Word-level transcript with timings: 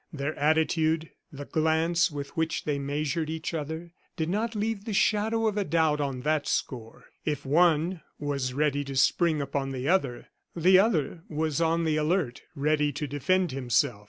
Their 0.11 0.33
attitude, 0.35 1.11
the 1.31 1.45
glance 1.45 2.09
with 2.09 2.35
which 2.35 2.63
they 2.63 2.79
measured 2.79 3.29
each 3.29 3.53
other, 3.53 3.93
did 4.17 4.29
not 4.29 4.55
leave 4.55 4.85
the 4.85 4.95
shadow 4.95 5.45
of 5.45 5.57
a 5.59 5.63
doubt 5.63 6.01
on 6.01 6.21
that 6.21 6.47
score. 6.47 7.05
If 7.23 7.45
one 7.45 8.01
was 8.17 8.51
ready 8.55 8.83
to 8.85 8.95
spring 8.95 9.43
upon 9.43 9.73
the 9.73 9.87
other, 9.87 10.29
the 10.55 10.79
other 10.79 11.21
was 11.29 11.61
on 11.61 11.83
the 11.83 11.97
alert, 11.97 12.41
ready 12.55 12.91
to 12.93 13.05
defend 13.05 13.51
himself. 13.51 13.99